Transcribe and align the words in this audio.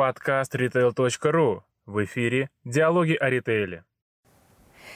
Подкаст 0.00 0.54
retail.ru. 0.54 1.60
В 1.84 2.04
эфире 2.06 2.48
«Диалоги 2.64 3.12
о 3.12 3.28
ритейле». 3.28 3.84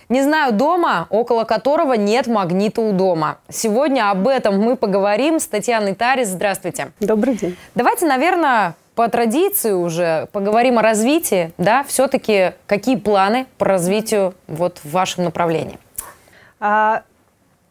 Не 0.09 0.23
знаю 0.23 0.55
дома, 0.55 1.09
около 1.11 1.45
которого 1.45 1.93
нет 1.93 2.27
магнита 2.27 2.81
у 2.81 2.91
дома. 2.95 3.37
Сегодня 3.51 4.11
об 4.11 4.27
этом 4.27 4.59
мы 4.59 4.77
поговорим 4.77 5.41
с 5.41 5.47
Татьяной 5.47 5.95
Тарис. 5.95 6.29
Здравствуйте. 6.29 6.93
Добрый 7.01 7.37
день. 7.37 7.55
Давайте, 7.75 8.07
наверное, 8.07 8.77
по 8.95 9.07
традиции 9.11 9.73
уже 9.73 10.27
поговорим 10.33 10.79
о 10.79 10.83
развитии. 10.83 11.53
Да, 11.59 11.85
все-таки 11.85 12.53
какие 12.67 12.97
планы 12.97 13.45
по 13.59 13.67
развитию 13.67 14.33
вот 14.47 14.79
в 14.79 14.91
вашем 14.91 15.25
направлении? 15.25 15.79
А, 16.61 17.03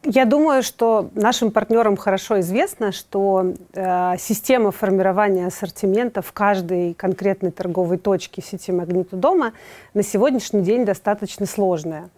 я 0.06 0.26
думаю, 0.26 0.64
что 0.64 1.10
нашим 1.16 1.52
партнерам 1.52 1.96
хорошо 1.96 2.40
известно, 2.42 2.92
что 2.92 3.54
э, 3.74 4.18
система 4.20 4.72
формирования 4.72 5.48
ассортимента 5.48 6.22
в 6.22 6.34
каждой 6.34 6.94
конкретной 6.94 7.52
торговой 7.52 7.98
точке 7.98 8.42
сети 8.42 8.72
«Магниту 8.72 9.16
дома» 9.16 9.54
на 9.94 10.04
сегодняшний 10.04 10.62
день 10.62 10.86
достаточно 10.86 11.46
сложная. 11.46 12.10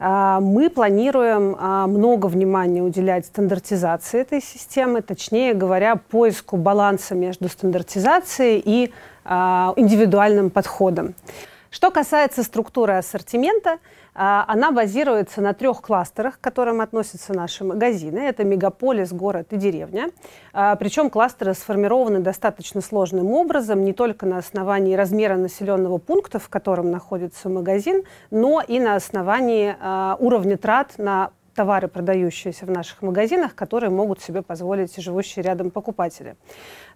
Э, 0.00 0.38
мы 0.40 0.68
планируем 0.68 1.54
э, 1.54 1.86
много 1.86 2.26
внимания 2.26 2.82
уделять 2.82 3.26
стандартизации 3.26 4.20
этой 4.20 4.42
системы, 4.42 5.00
точнее 5.00 5.54
говоря, 5.54 5.96
поиску 5.96 6.56
баланса 6.56 7.14
между 7.14 7.48
стандартизацией 7.48 8.60
и 8.64 8.92
э, 9.24 9.28
индивидуальным 9.76 10.50
подходом. 10.50 11.14
Что 11.70 11.90
касается 11.90 12.42
структуры 12.42 12.94
ассортимента, 12.94 13.78
она 14.18 14.72
базируется 14.72 15.40
на 15.40 15.54
трех 15.54 15.80
кластерах, 15.80 16.38
к 16.38 16.40
которым 16.40 16.80
относятся 16.80 17.32
наши 17.32 17.62
магазины. 17.62 18.18
Это 18.18 18.42
мегаполис, 18.42 19.12
город 19.12 19.52
и 19.52 19.56
деревня. 19.56 20.10
А, 20.52 20.74
Причем 20.74 21.08
кластеры 21.08 21.54
сформированы 21.54 22.18
достаточно 22.18 22.80
сложным 22.80 23.30
образом, 23.30 23.84
не 23.84 23.92
только 23.92 24.26
на 24.26 24.38
основании 24.38 24.94
размера 24.94 25.36
населенного 25.36 25.98
пункта, 25.98 26.40
в 26.40 26.48
котором 26.48 26.90
находится 26.90 27.48
магазин, 27.48 28.02
но 28.32 28.60
и 28.60 28.80
на 28.80 28.96
основании 28.96 29.76
а, 29.78 30.16
уровня 30.18 30.56
трат 30.56 30.94
на 30.98 31.30
товары, 31.58 31.88
продающиеся 31.88 32.66
в 32.66 32.70
наших 32.70 33.02
магазинах, 33.02 33.56
которые 33.56 33.90
могут 33.90 34.20
себе 34.20 34.42
позволить 34.42 34.96
живущие 34.96 35.42
рядом 35.42 35.72
покупатели. 35.72 36.36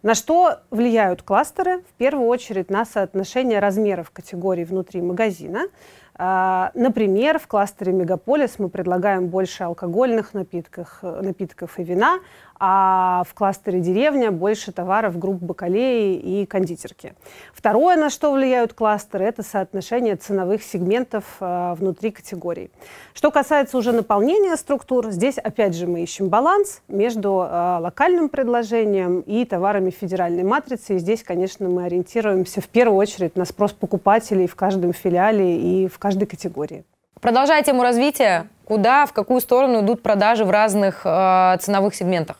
На 0.02 0.16
что 0.16 0.58
влияют 0.70 1.22
кластеры? 1.22 1.78
В 1.82 1.92
первую 1.96 2.26
очередь 2.26 2.70
на 2.70 2.84
соотношение 2.84 3.60
размеров 3.60 4.10
категорий 4.10 4.64
внутри 4.64 5.00
магазина. 5.00 5.68
А, 6.14 6.72
например, 6.74 7.38
в 7.38 7.46
кластере 7.46 7.92
Мегаполис 7.92 8.58
мы 8.58 8.68
предлагаем 8.68 9.28
больше 9.28 9.64
алкогольных 9.64 10.34
напитков, 10.34 10.98
напитков 11.02 11.78
и 11.78 11.84
вина, 11.84 12.18
а 12.64 13.24
в 13.28 13.34
кластере 13.34 13.80
деревня 13.80 14.30
больше 14.30 14.72
товаров 14.72 15.18
групп 15.18 15.42
бакалеи 15.42 16.14
и 16.16 16.46
кондитерки. 16.46 17.14
Второе, 17.52 17.96
на 17.96 18.10
что 18.10 18.30
влияют 18.30 18.72
кластеры, 18.72 19.24
это 19.24 19.42
соотношение 19.42 20.16
ценовых 20.16 20.62
сегментов 20.62 21.24
э, 21.40 21.74
внутри 21.76 22.12
категорий. 22.12 22.70
Что 23.14 23.32
касается 23.32 23.78
уже 23.78 23.90
наполнения 23.90 24.56
структур, 24.56 25.10
здесь 25.10 25.38
опять 25.38 25.74
же 25.74 25.86
мы 25.86 26.02
ищем 26.02 26.28
баланс 26.28 26.82
между 26.86 27.44
э, 27.50 27.78
локальным 27.80 28.28
предложением 28.28 29.22
и 29.22 29.44
товарами 29.44 29.90
федеральной 29.92 30.42
матрицы. 30.42 30.96
И 30.96 30.98
здесь, 30.98 31.22
конечно, 31.22 31.68
мы 31.68 31.84
ориентируемся 31.84 32.60
в 32.60 32.68
первую 32.68 32.98
очередь 32.98 33.36
на 33.36 33.44
спрос 33.44 33.72
покупателей 33.72 34.46
в 34.46 34.56
каждом 34.56 34.92
филиале 34.92 35.56
и 35.56 35.88
в 35.88 35.98
каждой 35.98 36.26
категории. 36.26 36.84
Продолжая 37.20 37.62
тему 37.62 37.82
развития, 37.82 38.48
куда, 38.64 39.06
в 39.06 39.12
какую 39.12 39.40
сторону 39.40 39.84
идут 39.84 40.02
продажи 40.02 40.44
в 40.44 40.50
разных 40.50 41.02
э, 41.04 41.56
ценовых 41.60 41.94
сегментах? 41.94 42.38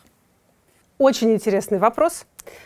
Очень 0.97 1.33
интересный 1.33 1.77
вопрос. 1.77 2.25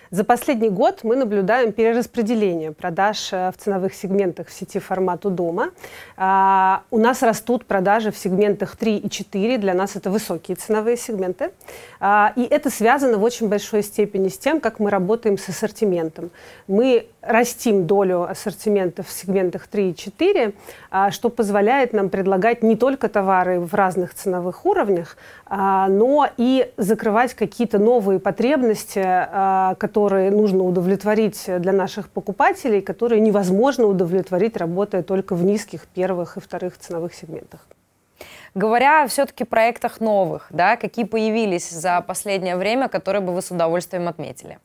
За 0.09 0.23
последний 0.23 0.70
год 0.70 1.02
мы 1.03 1.17
наблюдаем 1.17 1.73
перераспределение 1.73 2.72
продаж 2.72 3.30
э, 3.33 3.52
в 3.52 3.61
ценовых 3.61 3.94
сегментах 3.94 4.47
в 4.47 4.53
сети 4.53 4.80
формату 4.80 5.29
дома. 5.29 5.72
А, 6.16 6.84
у 6.91 6.97
нас 6.97 7.22
растут 7.24 7.66
продажи 7.66 8.12
в 8.12 8.18
сегментах 8.18 8.78
3 8.78 8.97
и 8.97 9.09
4. 9.09 9.57
Для 9.57 9.74
нас 9.74 9.97
это 9.97 10.09
высокие 10.09 10.56
ценовые 10.56 10.96
сегменты. 10.96 11.51
А, 12.00 12.31
и 12.38 12.44
это 12.44 12.69
связано 12.69 13.18
в 13.18 13.24
очень 13.24 13.50
большой 13.50 13.84
степени 13.84 14.29
с 14.29 14.38
тем, 14.38 14.62
как 14.62 14.79
мы 14.79 14.90
работаем 14.91 15.38
с 15.38 15.50
ассортиментом. 15.50 16.31
Мы 16.68 17.07
растим 17.22 17.85
долю 17.85 18.24
ассортимента 18.24 19.03
в 19.03 19.12
сегментах 19.12 19.68
3 19.68 19.90
и 19.90 19.96
4, 19.96 20.53
а, 20.90 21.12
что 21.12 21.28
позволяет 21.28 21.91
нам 21.91 22.09
предлагать 22.09 22.63
не 22.63 22.78
только 22.78 23.09
товары 23.09 23.59
в 23.59 23.74
разных 23.74 24.13
ценовых 24.13 24.66
уровнях, 24.66 25.18
но 25.50 26.28
и 26.35 26.72
закрывать 26.75 27.34
какие-то 27.34 27.80
новые 27.80 28.19
потребности, 28.19 29.00
которые 29.75 30.17
которые 30.17 30.31
нужно 30.31 30.63
удовлетворить 30.63 31.44
для 31.59 31.73
наших 31.73 32.09
покупателей, 32.09 32.81
которые 32.81 33.22
невозможно 33.22 33.85
удовлетворить, 33.85 34.57
работая 34.57 35.03
только 35.03 35.35
в 35.35 35.44
низких 35.44 35.85
первых 35.85 36.38
и 36.38 36.39
вторых 36.39 36.78
ценовых 36.78 37.13
сегментах. 37.13 37.59
Говоря 38.56 39.06
все-таки 39.07 39.44
о 39.44 39.45
проектах 39.45 40.00
новых, 40.00 40.47
да, 40.50 40.77
какие 40.77 41.06
появились 41.06 41.69
за 41.69 42.01
последнее 42.01 42.56
время, 42.56 42.88
которые 42.88 43.22
бы 43.22 43.33
вы 43.33 43.41
с 43.41 43.51
удовольствием 43.51 44.07
отметили? 44.07 44.57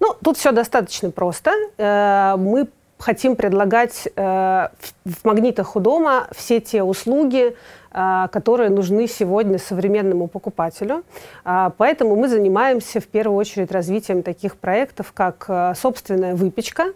Ну, 0.00 0.14
тут 0.22 0.36
все 0.36 0.52
достаточно 0.52 1.10
просто. 1.10 1.50
Э, 1.76 2.36
мы 2.38 2.68
хотим 2.98 3.36
предлагать 3.36 4.08
э, 4.14 4.68
в 5.04 5.24
магнитах 5.24 5.76
у 5.76 5.80
дома 5.80 6.28
все 6.34 6.60
те 6.60 6.82
услуги, 6.82 7.56
э, 7.92 8.28
которые 8.32 8.70
нужны 8.70 9.06
сегодня 9.06 9.58
современному 9.58 10.28
покупателю. 10.28 11.04
А, 11.44 11.70
поэтому 11.76 12.16
мы 12.16 12.28
занимаемся 12.28 13.00
в 13.00 13.06
первую 13.06 13.36
очередь 13.38 13.72
развитием 13.72 14.22
таких 14.22 14.56
проектов, 14.56 15.12
как 15.12 15.44
э, 15.48 15.74
собственная 15.76 16.34
выпечка, 16.34 16.92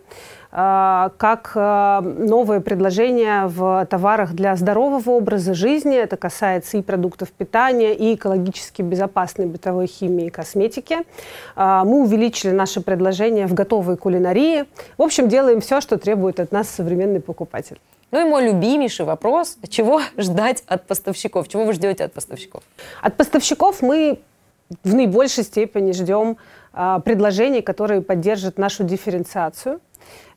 как 0.51 1.53
а, 1.57 2.01
новые 2.01 2.63
предложения 2.63 3.47
в 3.47 3.87
товарах 3.91 4.33
для 4.33 4.57
здорового 4.57 5.11
образа 5.11 5.53
жизни. 5.53 5.95
Это 5.95 6.17
касается 6.17 6.79
и 6.79 6.83
продуктов 6.83 7.31
питания, 7.33 7.95
и 7.95 8.15
экологически 8.15 8.81
безопасной 8.81 9.45
бытовой 9.45 9.87
химии 9.87 10.27
и 10.27 10.31
косметики. 10.31 11.01
А, 11.55 11.85
мы 11.85 12.03
увеличили 12.03 12.51
наши 12.51 12.81
предложения 12.81 13.47
в 13.47 13.53
готовой 13.53 13.99
кулинарии. 13.99 14.65
В 14.97 15.03
общем, 15.03 15.29
делаем 15.29 15.61
все, 15.61 15.83
что 15.83 15.99
требует 15.99 16.41
от 16.41 16.51
нас 16.51 16.71
современный 16.71 17.21
покупатель. 17.21 17.79
Ну 18.11 18.27
и 18.27 18.31
мой 18.31 18.47
любимейший 18.47 19.05
вопрос, 19.05 19.59
чего 19.69 20.01
ждать 20.17 20.65
от 20.67 20.87
поставщиков? 20.87 21.47
Чего 21.49 21.67
вы 21.67 21.75
ждете 21.75 22.05
от 22.05 22.15
поставщиков? 22.15 22.63
От 23.03 23.19
поставщиков 23.19 23.83
мы 23.83 24.19
в 24.83 24.95
наибольшей 24.95 25.45
степени 25.45 25.93
ждем 25.93 26.39
предложений, 26.73 27.63
которые 27.63 28.03
поддержат 28.03 28.57
нашу 28.59 28.85
дифференциацию. 28.85 29.81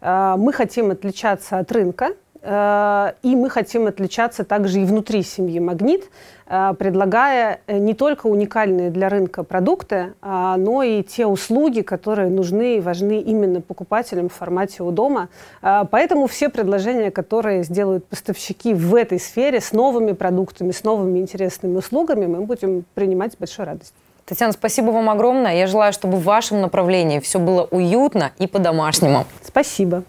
Э, 0.02 0.36
мы 0.38 0.54
хотим 0.54 0.92
отличаться 0.92 1.60
от 1.60 1.72
рынка, 1.72 2.14
э, 2.42 3.12
и 3.24 3.36
мы 3.36 3.50
хотим 3.50 3.88
отличаться 3.88 4.44
также 4.44 4.82
и 4.82 4.86
внутри 4.86 5.24
семьи 5.24 5.60
«Магнит», 5.60 6.10
э, 6.48 6.74
предлагая 6.78 7.62
не 7.68 7.94
только 7.94 8.28
уникальные 8.28 8.90
для 8.90 9.10
рынка 9.10 9.44
продукты, 9.44 10.14
но 10.22 10.84
и 10.84 11.04
те 11.04 11.26
услуги, 11.26 11.82
которые 11.82 12.30
нужны 12.30 12.78
и 12.78 12.82
важны 12.82 13.22
именно 13.22 13.62
покупателям 13.62 14.30
в 14.30 14.34
формате 14.34 14.84
у 14.84 14.92
дома. 14.92 15.30
Поэтому 15.62 16.28
все 16.28 16.50
предложения, 16.50 17.12
которые 17.12 17.64
сделают 17.64 18.06
поставщики 18.06 18.74
в 18.74 18.96
этой 18.96 19.20
сфере 19.20 19.62
с 19.62 19.72
новыми 19.72 20.14
продуктами, 20.14 20.72
с 20.72 20.84
новыми 20.84 21.20
интересными 21.20 21.78
услугами, 21.78 22.26
мы 22.26 22.42
будем 22.42 22.86
принимать 22.96 23.34
с 23.34 23.38
большой 23.38 23.66
радостью. 23.66 23.96
Татьяна, 24.32 24.54
спасибо 24.54 24.92
вам 24.92 25.10
огромное. 25.10 25.56
Я 25.56 25.68
желаю, 25.68 25.92
чтобы 25.92 26.18
в 26.18 26.24
вашем 26.24 26.62
направлении 26.62 27.20
все 27.20 27.38
было 27.38 27.68
уютно 27.70 28.32
и 28.40 28.48
по-домашнему. 28.48 29.26
Спасибо. 29.52 30.04